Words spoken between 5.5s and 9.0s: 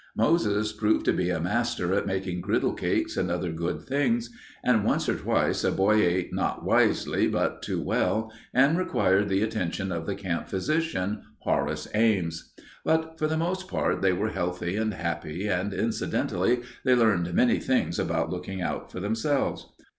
a boy ate not wisely but too well, and